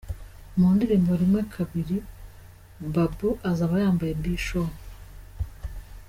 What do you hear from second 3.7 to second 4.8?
yambaye B-Show.